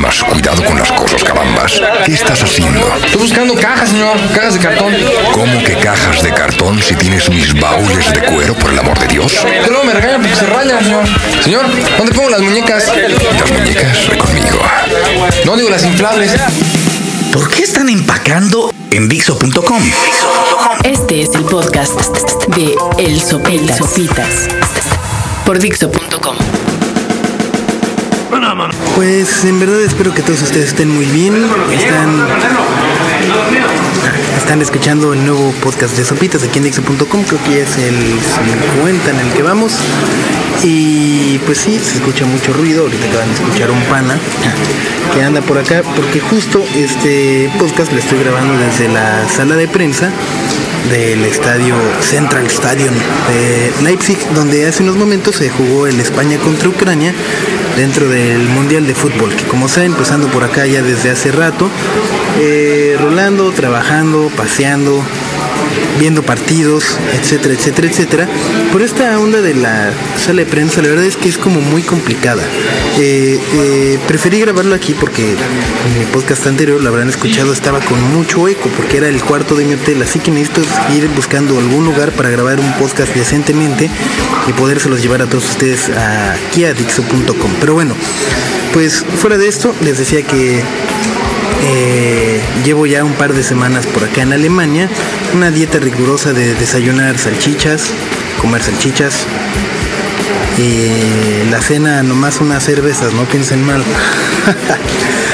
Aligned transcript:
más 0.00 0.24
cuidado 0.24 0.64
con 0.64 0.78
las 0.78 0.90
cosas, 0.92 1.22
carambas. 1.22 1.80
¿Qué 2.06 2.14
estás 2.14 2.42
haciendo? 2.42 2.80
Estoy 3.04 3.20
buscando 3.20 3.54
cajas, 3.54 3.90
señor. 3.90 4.16
Cajas 4.34 4.54
de 4.54 4.60
cartón. 4.60 4.94
¿Cómo 5.32 5.62
que 5.62 5.76
cajas 5.76 6.22
de 6.22 6.32
cartón 6.32 6.82
si 6.82 6.94
tienes 6.94 7.28
mis 7.28 7.52
baúles 7.60 8.10
de 8.12 8.22
cuero, 8.22 8.54
por 8.54 8.72
el 8.72 8.78
amor 8.78 8.98
de 8.98 9.06
Dios? 9.08 9.32
Que 9.44 9.68
luego 9.68 9.84
me 9.84 9.92
regañan 9.92 10.22
porque 10.22 10.36
se 10.36 10.46
rayan, 10.46 10.82
señor. 10.82 11.04
Señor, 11.42 11.66
¿dónde 11.98 12.14
pongo 12.14 12.30
las 12.30 12.40
muñecas? 12.40 12.86
Las 12.86 13.52
muñecas, 13.52 14.08
ven 14.08 14.18
conmigo. 14.18 14.58
No 15.44 15.56
digo 15.56 15.68
las 15.68 15.84
inflables. 15.84 16.32
¿Por 17.32 17.50
qué 17.50 17.62
están 17.62 17.88
empacando 17.88 18.72
en 18.90 19.08
Dixo.com? 19.08 19.82
Este 20.82 21.22
es 21.22 21.34
el 21.34 21.44
podcast 21.44 22.16
de 22.56 22.74
El 22.98 23.20
Sopitas, 23.20 23.76
Sopitas 23.76 24.48
por 25.44 25.58
Dixo.com. 25.58 26.59
Pues 28.94 29.44
en 29.44 29.58
verdad 29.58 29.80
espero 29.82 30.14
que 30.14 30.22
todos 30.22 30.40
ustedes 30.42 30.68
estén 30.68 30.88
muy 30.88 31.04
bien. 31.06 31.34
Están, 34.36 34.62
escuchando 34.62 35.12
el 35.12 35.24
nuevo 35.24 35.52
podcast 35.62 35.96
de 35.96 36.04
Sopitas 36.04 36.42
aquí 36.42 36.58
en 36.58 36.64
Dixo.com. 36.64 37.24
Creo 37.24 37.42
que 37.44 37.62
es 37.62 37.76
el 37.78 37.96
50 38.76 39.10
en 39.10 39.20
el 39.20 39.32
que 39.32 39.42
vamos. 39.42 39.72
Y 40.62 41.38
pues 41.46 41.58
sí, 41.58 41.78
se 41.78 41.96
escucha 41.96 42.24
mucho 42.24 42.52
ruido. 42.52 42.82
Ahorita 42.82 43.06
acaban 43.08 43.28
de 43.28 43.34
escuchar 43.34 43.70
un 43.70 43.82
pana 43.84 44.18
que 45.14 45.22
anda 45.22 45.40
por 45.40 45.58
acá. 45.58 45.82
Porque 45.96 46.20
justo 46.20 46.64
este 46.76 47.50
podcast 47.58 47.92
lo 47.92 47.98
estoy 47.98 48.20
grabando 48.20 48.58
desde 48.58 48.88
la 48.88 49.28
sala 49.28 49.56
de 49.56 49.66
prensa 49.68 50.10
del 50.88 51.24
estadio 51.24 51.74
Central 52.00 52.46
Stadium 52.46 52.94
de 53.28 53.72
Leipzig, 53.82 54.18
donde 54.34 54.66
hace 54.66 54.82
unos 54.82 54.96
momentos 54.96 55.36
se 55.36 55.50
jugó 55.50 55.86
el 55.86 56.00
España 56.00 56.38
contra 56.38 56.68
Ucrania 56.68 57.14
dentro 57.76 58.08
del 58.08 58.48
Mundial 58.48 58.86
de 58.86 58.94
Fútbol, 58.94 59.34
que 59.34 59.44
como 59.44 59.68
saben, 59.68 59.92
empezando 59.92 60.28
por 60.28 60.44
acá 60.44 60.66
ya 60.66 60.82
desde 60.82 61.10
hace 61.10 61.32
rato, 61.32 61.68
eh, 62.38 62.96
rolando, 63.00 63.50
trabajando, 63.52 64.30
paseando, 64.36 65.02
viendo 65.98 66.22
partidos, 66.22 66.84
etcétera, 67.20 67.54
etcétera, 67.54 67.88
etcétera. 67.88 68.28
Por 68.72 68.82
esta 68.82 69.18
onda 69.18 69.40
de 69.40 69.54
la 69.54 69.90
sala 70.16 70.40
de 70.40 70.46
prensa, 70.46 70.82
la 70.82 70.88
verdad 70.88 71.04
es 71.04 71.16
que 71.16 71.28
es 71.28 71.38
como 71.38 71.60
muy 71.60 71.82
complicada. 71.82 72.42
Eh, 72.98 73.40
eh, 73.54 73.98
preferí 74.06 74.40
grabarlo 74.40 74.74
aquí 74.74 74.94
porque 74.98 75.32
en 75.32 75.98
mi 75.98 76.04
podcast 76.12 76.46
anterior, 76.46 76.82
lo 76.82 76.88
habrán 76.88 77.08
escuchado, 77.08 77.52
estaba 77.52 77.80
con 77.80 78.00
mucho 78.14 78.48
eco 78.48 78.68
porque 78.76 78.98
era 78.98 79.08
el 79.08 79.22
cuarto 79.22 79.54
de 79.54 79.64
mi 79.64 79.74
hotel, 79.74 80.02
así 80.02 80.18
que 80.18 80.30
necesito 80.30 80.62
ir 80.94 81.08
buscando 81.08 81.58
algún 81.58 81.84
lugar 81.84 82.12
para 82.12 82.30
grabar 82.30 82.60
un 82.60 82.72
podcast 82.74 83.14
decentemente 83.14 83.90
y 84.46 84.52
podérselos 84.52 85.02
llevar 85.02 85.22
a 85.22 85.26
todos 85.26 85.48
ustedes 85.48 85.90
aquí 85.90 86.64
a 86.64 86.72
Dixo.com. 86.72 87.50
Pero 87.60 87.74
bueno, 87.74 87.94
pues 88.72 89.04
fuera 89.18 89.36
de 89.36 89.48
esto, 89.48 89.74
les 89.82 89.98
decía 89.98 90.22
que 90.22 90.62
eh, 91.62 92.40
llevo 92.64 92.86
ya 92.86 93.04
un 93.04 93.12
par 93.12 93.32
de 93.34 93.42
semanas 93.42 93.86
por 93.86 94.04
acá 94.04 94.22
en 94.22 94.32
Alemania, 94.32 94.88
una 95.34 95.50
dieta 95.50 95.78
rigurosa 95.78 96.32
de 96.32 96.54
desayunar 96.54 97.18
salchichas, 97.18 97.90
comer 98.40 98.62
salchichas. 98.62 99.26
Y 100.58 101.48
la 101.50 101.62
cena 101.62 102.02
nomás 102.02 102.40
unas 102.40 102.64
cervezas, 102.64 103.12
no 103.14 103.24
piensen 103.24 103.64
mal. 103.64 103.82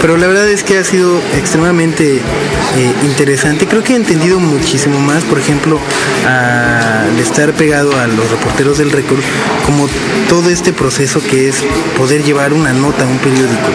Pero 0.00 0.16
la 0.16 0.26
verdad 0.26 0.48
es 0.48 0.62
que 0.62 0.78
ha 0.78 0.84
sido 0.84 1.20
extremadamente 1.36 2.16
eh, 2.16 2.94
interesante. 3.04 3.66
Creo 3.66 3.82
que 3.82 3.94
he 3.94 3.96
entendido 3.96 4.38
muchísimo 4.38 5.00
más, 5.00 5.24
por 5.24 5.38
ejemplo, 5.38 5.80
al 6.26 7.18
estar 7.18 7.52
pegado 7.54 7.98
a 7.98 8.06
los 8.06 8.30
reporteros 8.30 8.78
del 8.78 8.90
récord, 8.90 9.20
como 9.64 9.88
todo 10.28 10.50
este 10.50 10.72
proceso 10.72 11.20
que 11.22 11.48
es 11.48 11.64
poder 11.96 12.22
llevar 12.22 12.52
una 12.52 12.72
nota 12.72 13.04
a 13.04 13.06
un 13.06 13.18
periódico 13.18 13.68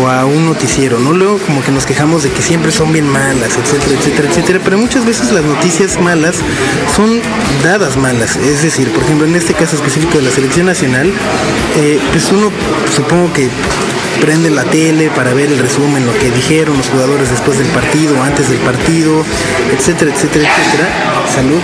o 0.00 0.08
a 0.08 0.24
un 0.24 0.46
noticiero, 0.46 0.98
¿no? 0.98 1.12
Luego 1.12 1.38
como 1.38 1.62
que 1.62 1.70
nos 1.70 1.86
quejamos 1.86 2.22
de 2.22 2.30
que 2.30 2.42
siempre 2.42 2.72
son 2.72 2.92
bien 2.92 3.08
malas, 3.08 3.56
etcétera, 3.56 3.98
etcétera, 3.98 4.28
etcétera, 4.28 4.60
pero 4.64 4.78
muchas 4.78 5.04
veces 5.04 5.32
las 5.32 5.44
noticias 5.44 6.00
malas 6.00 6.36
son 6.94 7.20
dadas 7.62 7.96
malas. 7.96 8.36
Es 8.36 8.62
decir, 8.62 8.90
por 8.90 9.02
ejemplo, 9.02 9.26
en 9.26 9.36
este 9.36 9.54
caso 9.54 9.76
específico 9.76 10.18
de 10.18 10.24
la 10.24 10.30
selección 10.30 10.66
nacional, 10.66 11.12
eh, 11.76 11.98
pues 12.12 12.30
uno 12.32 12.50
supongo 12.94 13.32
que 13.32 13.48
prende 14.20 14.50
la 14.50 14.64
tele 14.64 15.10
para 15.10 15.34
ver 15.34 15.50
el 15.50 15.58
resumen, 15.58 16.06
lo 16.06 16.12
que 16.18 16.30
dijeron 16.30 16.76
los 16.76 16.88
jugadores 16.88 17.30
después 17.30 17.58
del 17.58 17.68
partido, 17.68 18.22
antes 18.22 18.48
del 18.50 18.58
partido, 18.58 19.24
etcétera, 19.72 20.12
etcétera, 20.12 20.48
etcétera. 20.48 21.26
Salud. 21.32 21.60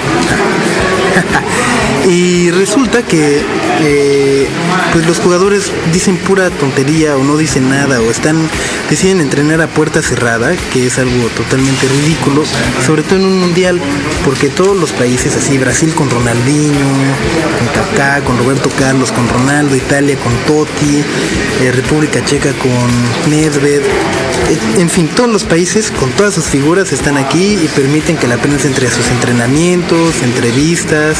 y 2.11 2.51
resulta 2.51 3.03
que 3.03 3.43
eh, 3.83 4.47
pues 4.93 5.07
los 5.07 5.19
jugadores 5.19 5.73
dicen 5.93 6.17
pura 6.17 6.51
tontería 6.51 7.17
o 7.17 7.25
no 7.25 7.37
dicen 7.37 7.71
nada 7.71 8.01
o 8.01 8.11
están 8.11 8.37
deciden 8.89 9.21
entrenar 9.21 9.61
a 9.61 9.69
puerta 9.69 10.03
cerrada 10.03 10.55
que 10.73 10.87
es 10.87 10.99
algo 10.99 11.29
totalmente 11.37 11.87
ridículo 11.89 12.43
sobre 12.85 13.03
todo 13.03 13.21
en 13.21 13.27
un 13.27 13.41
mundial 13.41 13.81
porque 14.25 14.49
todos 14.49 14.77
los 14.77 14.93
países 14.93 15.37
así 15.37 15.59
Brasil 15.59 15.95
con 15.95 16.11
Ronaldinho 16.11 16.87
con 17.59 17.69
Kaká 17.75 18.21
con 18.25 18.39
Roberto 18.39 18.71
Carlos 18.79 19.13
con 19.13 19.29
Ronaldo 19.29 19.77
Italia 19.77 20.17
con 20.17 20.33
Totti 20.47 21.03
eh, 21.63 21.73
República 21.73 22.25
Checa 22.25 22.53
con 22.53 23.31
Nedved 23.31 23.83
en 24.79 24.91
fin, 24.91 25.09
todos 25.09 25.31
los 25.31 25.45
países 25.45 25.93
con 25.93 26.11
todas 26.13 26.35
sus 26.35 26.47
figuras 26.47 26.93
están 26.93 27.17
aquí 27.17 27.55
y 27.55 27.69
permiten 27.69 28.17
que 28.17 28.27
la 28.27 28.37
prensa 28.37 28.67
entre 28.67 28.89
a 28.89 28.91
sus 28.91 29.07
entrenamientos, 29.09 30.23
entrevistas, 30.23 31.19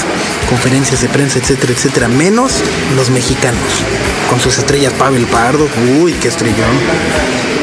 conferencias 0.49 1.03
de 1.03 1.09
prensa, 1.09 1.39
etcétera, 1.39 1.73
etcétera, 1.73 2.09
menos 2.09 2.50
los 2.97 3.11
mexicanos, 3.11 3.85
con 4.29 4.41
sus 4.41 4.59
estrellas 4.59 4.93
Pavel 4.95 5.27
Pardo, 5.27 5.69
uy, 6.01 6.13
qué 6.15 6.29
estrellón, 6.29 6.77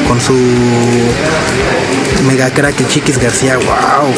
con 0.06 0.20
su 0.20 0.34
mega 2.26 2.50
crack 2.50 2.80
el 2.80 2.88
Chiquis 2.88 3.18
García, 3.18 3.56
wow. 3.56 4.12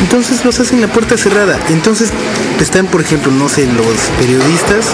Entonces 0.00 0.44
los 0.44 0.58
hacen 0.60 0.80
la 0.80 0.88
puerta 0.88 1.16
cerrada. 1.16 1.58
Entonces 1.68 2.10
están, 2.60 2.86
por 2.86 3.00
ejemplo, 3.00 3.32
no 3.32 3.48
sé, 3.48 3.66
los 3.66 3.96
periodistas, 4.18 4.86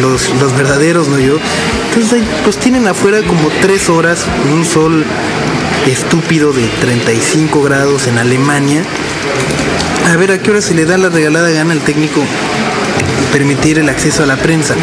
los, 0.00 0.30
los 0.40 0.56
verdaderos, 0.56 1.08
no 1.08 1.18
yo. 1.18 1.38
Entonces 1.88 2.22
pues 2.44 2.58
tienen 2.58 2.86
afuera 2.86 3.22
como 3.22 3.48
tres 3.60 3.88
horas, 3.88 4.24
un 4.52 4.64
sol 4.64 5.04
estúpido 5.86 6.52
de 6.52 6.66
35 6.80 7.62
grados 7.62 8.06
en 8.06 8.18
Alemania. 8.18 8.82
A 10.12 10.16
ver 10.16 10.32
a 10.32 10.38
qué 10.38 10.50
hora 10.50 10.60
se 10.60 10.74
le 10.74 10.84
da 10.84 10.98
la 10.98 11.08
regalada 11.08 11.50
gana 11.50 11.72
al 11.72 11.80
técnico 11.80 12.22
permitir 13.34 13.80
el 13.80 13.88
acceso 13.88 14.22
a 14.22 14.26
la 14.26 14.36
prensa. 14.36 14.76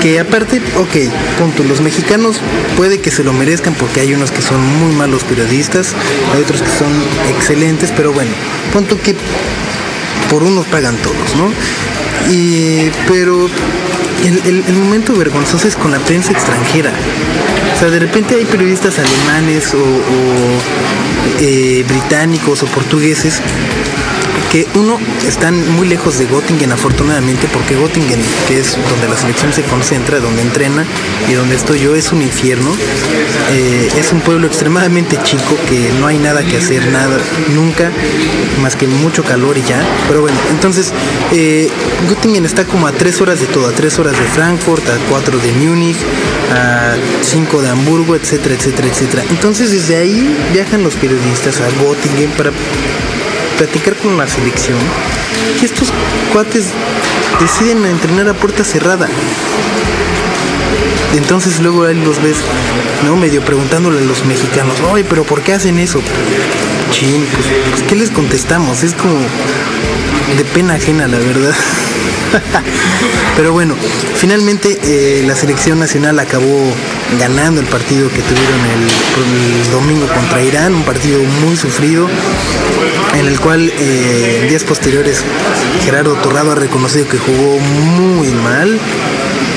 Que 0.00 0.20
aparte, 0.20 0.62
ok, 0.76 1.12
punto, 1.40 1.64
los 1.64 1.80
mexicanos 1.80 2.36
puede 2.76 3.00
que 3.00 3.10
se 3.10 3.24
lo 3.24 3.32
merezcan 3.32 3.74
porque 3.74 3.98
hay 3.98 4.14
unos 4.14 4.30
que 4.30 4.42
son 4.42 4.64
muy 4.78 4.94
malos 4.94 5.24
periodistas, 5.24 5.88
hay 6.32 6.40
otros 6.40 6.62
que 6.62 6.70
son 6.70 6.92
excelentes, 7.28 7.92
pero 7.96 8.12
bueno, 8.12 8.30
punto 8.72 8.96
que 9.02 9.16
por 10.30 10.44
unos 10.44 10.66
pagan 10.66 10.94
todos, 10.98 11.34
¿no? 11.36 11.50
Y, 12.32 12.92
pero 13.08 13.48
el, 14.24 14.64
el, 14.68 14.74
momento 14.74 15.12
vergonzoso 15.14 15.66
es 15.66 15.74
con 15.74 15.90
la 15.90 15.98
prensa 15.98 16.30
extranjera. 16.30 16.92
O 17.74 17.78
sea, 17.78 17.90
de 17.90 17.98
repente 17.98 18.36
hay 18.36 18.44
periodistas 18.44 19.00
alemanes 19.00 19.74
o, 19.74 19.78
eh, 21.40 21.84
británicos 21.88 22.62
o 22.62 22.66
portugueses 22.66 23.40
uno 24.74 24.98
están 25.26 25.54
muy 25.76 25.88
lejos 25.88 26.18
de 26.18 26.26
Göttingen 26.26 26.72
afortunadamente 26.72 27.46
porque 27.52 27.74
Göttingen 27.74 28.20
que 28.48 28.60
es 28.60 28.76
donde 28.88 29.08
la 29.08 29.16
selección 29.16 29.52
se 29.52 29.62
concentra 29.64 30.20
donde 30.20 30.42
entrena 30.42 30.84
y 31.28 31.34
donde 31.34 31.56
estoy 31.56 31.80
yo 31.80 31.94
es 31.94 32.12
un 32.12 32.22
infierno. 32.22 32.70
Eh, 33.52 33.88
es 33.98 34.12
un 34.12 34.20
pueblo 34.20 34.46
extremadamente 34.46 35.18
chico 35.22 35.56
que 35.68 35.90
no 36.00 36.06
hay 36.06 36.18
nada 36.18 36.42
que 36.44 36.56
hacer 36.56 36.86
nada 36.90 37.18
nunca 37.54 37.90
más 38.62 38.76
que 38.76 38.86
mucho 38.86 39.24
calor 39.24 39.58
y 39.58 39.62
ya. 39.62 39.84
Pero 40.08 40.22
bueno 40.22 40.36
entonces 40.50 40.92
eh, 41.32 41.68
Göttingen 42.08 42.46
está 42.46 42.64
como 42.64 42.86
a 42.86 42.92
tres 42.92 43.20
horas 43.20 43.40
de 43.40 43.46
todo 43.46 43.66
a 43.66 43.72
tres 43.72 43.98
horas 43.98 44.18
de 44.18 44.24
Frankfurt 44.26 44.88
a 44.88 44.96
cuatro 45.10 45.38
de 45.38 45.52
Múnich 45.52 45.98
a 46.52 46.94
cinco 47.22 47.60
de 47.60 47.68
Hamburgo 47.68 48.16
etcétera 48.16 48.54
etcétera 48.54 48.88
etcétera. 48.88 49.24
Entonces 49.28 49.70
desde 49.70 49.96
ahí 49.96 50.36
viajan 50.52 50.82
los 50.82 50.94
periodistas 50.94 51.60
a 51.60 51.68
Göttingen 51.82 52.30
para 52.30 52.52
platicar 53.56 53.94
con 53.96 54.16
la 54.16 54.26
selección 54.26 54.78
y 55.60 55.64
estos 55.64 55.88
cuates 56.32 56.66
deciden 57.40 57.84
entrenar 57.86 58.28
a 58.28 58.34
puerta 58.34 58.64
cerrada. 58.64 59.08
Entonces 61.16 61.60
luego 61.60 61.84
ahí 61.84 61.94
los 61.94 62.22
ves, 62.22 62.36
¿no? 63.04 63.16
Medio 63.16 63.42
preguntándole 63.42 64.00
a 64.00 64.04
los 64.04 64.24
mexicanos, 64.26 64.76
oye, 64.92 65.04
pero 65.04 65.24
¿por 65.24 65.42
qué 65.42 65.54
hacen 65.54 65.78
eso? 65.78 66.00
Chin, 66.90 67.26
pues, 67.32 67.46
pues 67.70 67.82
¿qué 67.82 67.96
les 67.96 68.10
contestamos? 68.10 68.82
Es 68.82 68.94
como 68.94 69.18
de 70.36 70.44
pena 70.52 70.74
ajena, 70.74 71.08
la 71.08 71.18
verdad. 71.18 71.54
Pero 73.36 73.52
bueno, 73.52 73.74
finalmente 74.16 74.78
eh, 74.82 75.22
la 75.26 75.34
selección 75.34 75.78
nacional 75.78 76.18
acabó 76.18 76.72
ganando 77.18 77.60
el 77.60 77.66
partido 77.66 78.08
que 78.08 78.22
tuvieron 78.22 78.60
el, 78.66 79.70
domingo 79.70 80.06
contra 80.08 80.42
Irán, 80.42 80.74
un 80.74 80.82
partido 80.82 81.20
muy 81.44 81.56
sufrido, 81.56 82.08
en 83.14 83.26
el 83.26 83.38
cual 83.40 83.70
eh, 83.78 84.46
días 84.48 84.64
posteriores 84.64 85.22
Gerardo 85.84 86.14
Torrado 86.14 86.52
ha 86.52 86.54
reconocido 86.54 87.08
que 87.08 87.18
jugó 87.18 87.58
muy 87.58 88.28
mal. 88.28 88.78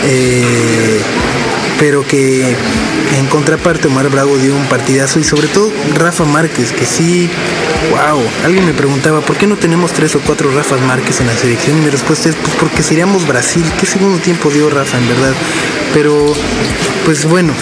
Eh, 0.06 1.02
pero 1.80 2.06
que 2.06 2.56
en 3.18 3.28
contraparte 3.28 3.88
Omar 3.88 4.10
Bravo 4.10 4.38
dio 4.38 4.56
un 4.56 4.66
partidazo 4.68 5.20
y 5.20 5.24
sobre 5.24 5.48
todo 5.48 5.72
Rafa 5.96 6.26
Márquez, 6.26 6.74
que 6.74 6.86
sí, 6.86 7.30
wow, 7.90 8.22
alguien 8.44 8.66
me 8.66 8.74
preguntaba, 8.74 9.22
¿por 9.22 9.38
qué 9.38 9.48
no 9.48 9.56
tenemos 9.56 9.94
tres 9.94 10.16
o 10.16 10.20
cuatro 10.20 10.52
Rafas 10.52 10.82
Márquez 10.82 11.22
en 11.22 11.28
la 11.28 11.34
selección? 11.34 11.78
Y 11.78 11.82
mi 11.82 11.90
respuesta 11.90 12.30
es, 12.30 12.36
pues 12.36 12.56
porque 12.60 12.84
seríamos 12.84 13.26
Brasil, 13.26 13.66
¿qué 13.80 13.86
segundo 13.86 14.20
tiempo 14.20 14.50
dio 14.50 14.70
Rafa 14.70 14.98
en 14.98 15.08
verdad? 15.08 15.34
Pero, 15.94 16.34
pues 17.06 17.26
bueno, 17.26 17.54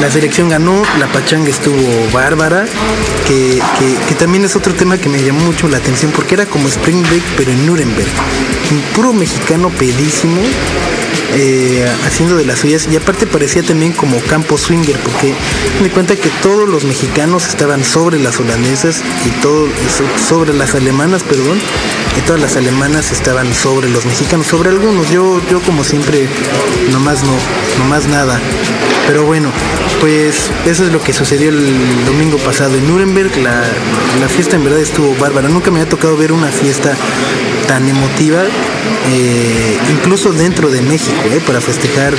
la 0.00 0.10
selección 0.10 0.48
ganó, 0.48 0.82
la 0.98 1.06
pachanga 1.06 1.48
estuvo 1.48 1.76
bárbara, 2.12 2.66
que, 3.26 3.62
que, 4.08 4.14
también 4.16 4.44
es 4.44 4.56
otro 4.56 4.74
tema 4.74 4.98
que 4.98 5.08
me 5.08 5.22
llamó 5.22 5.40
mucho 5.40 5.68
la 5.68 5.78
atención 5.78 6.12
porque 6.12 6.34
era 6.34 6.46
como 6.46 6.68
Spring 6.68 7.02
Break 7.02 7.22
pero 7.36 7.50
en 7.50 7.66
Nuremberg. 7.66 8.08
Un 8.70 8.80
puro 8.94 9.12
mexicano 9.12 9.70
pedísimo, 9.70 10.40
eh, 11.34 11.90
haciendo 12.06 12.36
de 12.36 12.44
las 12.44 12.60
suyas. 12.60 12.88
Y 12.90 12.96
aparte 12.96 13.26
parecía 13.26 13.62
también 13.62 13.92
como 13.92 14.18
campo 14.20 14.58
swinger 14.58 14.98
porque 14.98 15.34
me 15.82 15.90
cuenta 15.90 16.16
que 16.16 16.28
todos 16.42 16.68
los 16.68 16.84
mexicanos 16.84 17.48
estaban 17.48 17.84
sobre 17.84 18.18
las 18.18 18.38
holandesas 18.40 19.02
y 19.26 19.30
todo 19.40 19.68
sobre 20.28 20.54
las 20.54 20.74
alemanas 20.74 21.22
perdón 21.22 21.58
y 22.16 22.20
todas 22.22 22.40
las 22.40 22.56
alemanas 22.56 23.12
estaban 23.12 23.52
sobre 23.54 23.88
los 23.88 24.04
mexicanos 24.06 24.46
sobre 24.46 24.70
algunos. 24.70 25.10
Yo 25.10 25.40
yo 25.50 25.60
como 25.62 25.84
siempre 25.84 26.28
nomás 26.90 27.22
no 27.24 27.36
nomás 27.78 28.06
nada. 28.06 28.40
Pero 29.06 29.24
bueno 29.24 29.50
pues 30.02 30.50
eso 30.66 30.84
es 30.84 30.92
lo 30.92 31.00
que 31.00 31.12
sucedió 31.12 31.50
el 31.50 32.04
domingo 32.04 32.36
pasado 32.38 32.74
en 32.74 32.88
Nuremberg. 32.88 33.36
La, 33.36 33.62
fiesta 34.28 34.56
en 34.56 34.64
verdad 34.64 34.80
estuvo 34.80 35.14
bárbara. 35.14 35.48
Nunca 35.48 35.70
me 35.70 35.78
había 35.78 35.88
tocado 35.88 36.16
ver 36.16 36.32
una 36.32 36.48
fiesta 36.48 36.96
tan 37.68 37.88
emotiva, 37.88 38.42
eh, 39.06 39.78
incluso 39.92 40.32
dentro 40.32 40.70
de 40.72 40.82
México, 40.82 41.22
eh, 41.30 41.40
para 41.46 41.60
festejar 41.60 42.14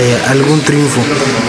eh, 0.00 0.18
algún 0.28 0.60
triunfo. 0.60 1.00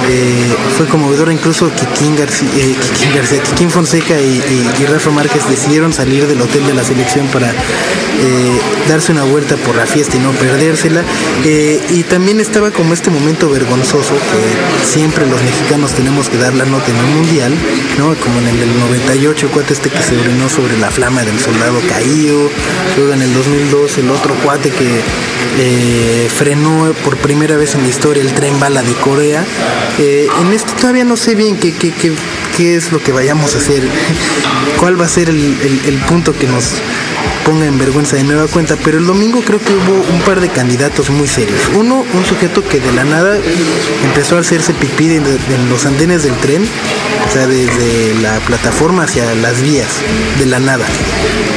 Eh, 0.07 0.53
fue 0.77 0.85
conmovedor 0.87 1.31
incluso 1.31 1.71
García, 2.17 2.49
eh, 2.55 2.75
García, 3.15 3.41
Kikín 3.41 3.71
Fonseca 3.71 4.19
y, 4.19 4.41
Rafa 4.85 5.09
Márquez 5.09 5.49
decidieron 5.49 5.93
salir 5.93 6.27
del 6.27 6.39
hotel 6.39 6.65
de 6.67 6.73
la 6.73 6.83
selección 6.83 7.27
para 7.27 7.51
darse 8.87 9.11
una 9.11 9.23
vuelta 9.23 9.55
por 9.57 9.75
la 9.75 9.85
fiesta 9.85 10.15
y 10.15 10.19
no 10.19 10.31
perdérsela. 10.31 11.03
y 11.43 12.03
también 12.03 12.39
estaba 12.39 12.71
como 12.71 12.93
este 12.93 13.09
momento 13.09 13.49
vergonzoso 13.49 14.13
que 14.13 14.85
siempre 14.85 15.25
los 15.25 15.41
mexicanos 15.41 15.91
tenemos 15.93 16.29
que 16.29 16.37
dar 16.37 16.53
la 16.53 16.65
nota 16.65 16.91
en 16.91 16.97
un 16.97 17.15
mundial, 17.15 17.53
¿no? 17.97 18.13
Como 18.15 18.39
en 18.39 18.47
el 18.47 18.79
98, 18.79 19.47
el 19.47 19.51
cuate 19.51 19.73
este 19.73 19.89
que 19.89 20.01
se 20.01 20.17
orinó 20.17 20.47
sobre 20.49 20.77
la 20.77 20.91
flama 20.91 21.23
del 21.23 21.39
soldado 21.39 21.79
caído, 21.89 22.49
luego 22.95 23.13
en 23.13 23.21
el 23.23 23.33
2002 23.33 23.97
el 23.97 24.11
otro 24.11 24.35
cuate 24.43 24.69
que 24.69 26.29
frenó 26.37 26.93
por 27.03 27.17
primera 27.17 27.57
vez 27.57 27.75
en 27.75 27.83
la 27.83 27.89
historia 27.89 28.21
el 28.21 28.34
tren 28.35 28.59
bala 28.59 28.83
de 28.83 28.93
Corea. 28.93 29.43
Eh, 29.97 30.27
en 30.41 30.53
esto 30.53 30.73
todavía 30.79 31.05
no 31.05 31.17
sé 31.17 31.35
bien 31.35 31.57
qué, 31.57 31.73
qué, 31.73 31.91
qué, 31.91 32.11
qué, 32.55 32.75
es 32.75 32.91
lo 32.91 33.01
que 33.01 33.11
vayamos 33.11 33.55
a 33.55 33.57
hacer, 33.57 33.81
cuál 34.79 34.99
va 34.99 35.05
a 35.05 35.09
ser 35.09 35.29
el, 35.29 35.57
el, 35.85 35.97
punto 36.07 36.33
que 36.33 36.45
nos 36.45 36.73
ponga 37.45 37.65
en 37.65 37.77
vergüenza 37.79 38.17
de 38.17 38.23
nueva 38.23 38.47
cuenta, 38.47 38.75
pero 38.83 38.97
el 38.97 39.07
domingo 39.07 39.41
creo 39.41 39.59
que 39.59 39.73
hubo 39.73 39.93
un 40.13 40.21
par 40.21 40.41
de 40.41 40.49
candidatos 40.49 41.09
muy 41.09 41.27
serios. 41.27 41.61
Uno, 41.75 42.05
un 42.13 42.25
sujeto 42.25 42.63
que 42.67 42.79
de 42.79 42.91
la 42.91 43.05
nada 43.05 43.37
empezó 44.03 44.35
a 44.37 44.41
hacerse 44.41 44.73
pipí 44.73 45.15
en, 45.15 45.23
los 45.69 45.85
andenes 45.85 46.23
del 46.23 46.35
tren, 46.35 46.63
o 47.27 47.31
sea, 47.31 47.47
desde 47.47 48.15
la 48.21 48.39
plataforma 48.41 49.03
hacia 49.03 49.33
las 49.35 49.61
vías, 49.61 49.87
de 50.39 50.45
la 50.45 50.59
nada, 50.59 50.85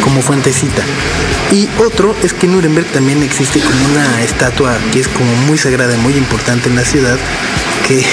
como 0.04 0.22
fuentecita. 0.22 0.82
Y 1.50 1.68
otro 1.78 2.14
es 2.22 2.34
que 2.34 2.46
en 2.46 2.52
Nuremberg 2.52 2.86
también 2.88 3.22
existe 3.22 3.60
como 3.60 3.86
una 3.92 4.22
estatua 4.22 4.76
que 4.92 5.00
es 5.00 5.08
como 5.08 5.34
muy 5.46 5.56
sagrada 5.56 5.94
y 5.94 5.98
muy 5.98 6.14
importante 6.14 6.68
en 6.68 6.76
la 6.76 6.84
ciudad, 6.84 7.18
que 7.86 8.04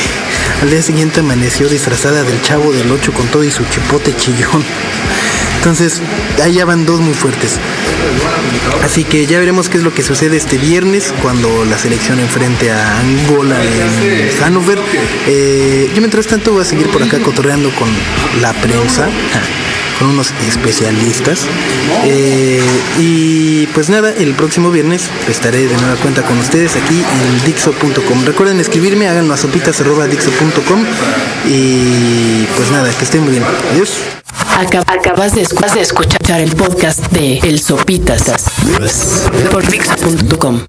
al 0.62 0.70
día 0.70 0.82
siguiente 0.82 1.20
amaneció 1.20 1.68
disfrazada 1.68 2.24
del 2.24 2.42
chavo 2.42 2.72
del 2.72 2.90
8 2.90 3.12
con 3.12 3.28
todo 3.28 3.44
y 3.44 3.52
su 3.52 3.66
chipote 3.66 4.16
chillón. 4.16 4.64
Entonces, 5.58 6.02
ya 6.54 6.64
van 6.64 6.86
dos 6.86 7.02
muy 7.02 7.14
fuertes. 7.14 7.60
Así 8.84 9.04
que 9.04 9.26
ya 9.26 9.40
veremos 9.40 9.68
qué 9.68 9.78
es 9.78 9.84
lo 9.84 9.94
que 9.94 10.04
sucede 10.04 10.38
este 10.38 10.58
viernes 10.58 11.12
cuando 11.22 11.66
la 11.66 11.78
selección 11.78 12.20
enfrente 12.20 12.72
a 12.72 13.00
Angola 13.00 13.58
en 13.64 14.42
Hannover. 14.42 14.80
Eh, 15.28 15.90
yo 15.94 16.02
mientras 16.02 16.28
tanto 16.28 16.54
voy 16.54 16.62
a 16.62 16.66
seguir 16.66 16.88
por 16.90 17.02
acá 17.02 17.20
cotorreando 17.20 17.70
con 17.72 17.90
la 18.42 18.54
prensa 18.54 19.10
con 20.00 20.10
unos 20.10 20.34
especialistas. 20.48 21.46
Eh, 22.06 22.62
y 23.00 23.68
pues 23.68 23.90
nada, 23.90 24.12
el 24.12 24.34
próximo 24.34 24.72
viernes 24.72 25.10
estaré 25.30 25.68
de 25.68 25.78
nueva 25.78 25.96
cuenta 25.98 26.22
con 26.24 26.38
ustedes 26.38 26.76
aquí 26.76 27.02
en 27.02 27.46
Dixo.com. 27.46 28.26
Recuerden 28.26 28.60
escribirme, 28.60 29.08
háganlo 29.08 29.34
a 29.34 29.38
sopitas.dixo.com 29.38 30.86
y 31.48 32.46
pues 32.56 32.72
nada, 32.72 32.92
que 32.98 33.04
estén 33.04 33.22
muy 33.22 33.32
bien. 33.32 33.44
Adiós. 33.74 34.00
Acabas 34.58 35.36
de, 35.36 35.42
escuchar 35.82 36.40
el 36.40 36.56
podcast 36.56 37.12
de 37.12 37.40
El 37.40 37.60
Sopitas 37.60 38.24
por 39.52 39.68
Dixo.com. 39.68 40.66